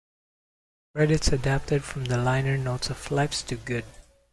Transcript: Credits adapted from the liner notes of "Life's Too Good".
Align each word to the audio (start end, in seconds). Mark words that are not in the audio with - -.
Credits 0.95 1.27
adapted 1.27 1.83
from 1.83 2.05
the 2.05 2.17
liner 2.17 2.57
notes 2.57 2.89
of 2.89 3.11
"Life's 3.11 3.43
Too 3.43 3.57
Good". 3.57 3.85